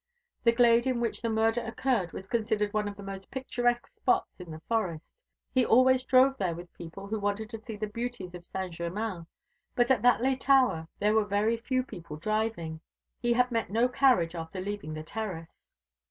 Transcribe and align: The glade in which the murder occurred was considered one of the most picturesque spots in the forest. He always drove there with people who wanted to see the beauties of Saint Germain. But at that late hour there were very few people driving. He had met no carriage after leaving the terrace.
The 0.45 0.51
glade 0.51 0.87
in 0.87 0.99
which 0.99 1.21
the 1.21 1.29
murder 1.29 1.61
occurred 1.61 2.11
was 2.11 2.25
considered 2.25 2.73
one 2.73 2.87
of 2.87 2.95
the 2.97 3.03
most 3.03 3.29
picturesque 3.29 3.85
spots 3.85 4.39
in 4.39 4.49
the 4.49 4.59
forest. 4.61 5.05
He 5.53 5.63
always 5.63 6.03
drove 6.03 6.39
there 6.39 6.55
with 6.55 6.73
people 6.73 7.05
who 7.05 7.19
wanted 7.19 7.51
to 7.51 7.61
see 7.63 7.75
the 7.75 7.85
beauties 7.85 8.33
of 8.33 8.43
Saint 8.43 8.73
Germain. 8.73 9.27
But 9.75 9.91
at 9.91 10.01
that 10.01 10.19
late 10.23 10.49
hour 10.49 10.87
there 10.97 11.13
were 11.13 11.23
very 11.25 11.55
few 11.57 11.83
people 11.83 12.17
driving. 12.17 12.79
He 13.19 13.33
had 13.33 13.51
met 13.51 13.69
no 13.69 13.87
carriage 13.87 14.33
after 14.33 14.59
leaving 14.59 14.95
the 14.95 15.03
terrace. 15.03 15.53